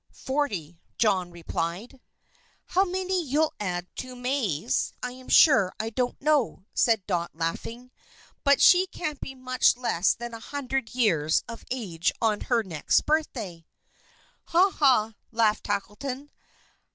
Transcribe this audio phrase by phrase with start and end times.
[0.25, 2.01] "Forty," John replied.
[2.65, 7.91] "How many you'll add to May's I am sure I don't know," said Dot, laughing.
[8.43, 13.01] "But she can't be much less than a hundred years of age on her next
[13.01, 13.67] birthday."
[14.45, 16.31] "Ha, ha!" laughed Tackleton.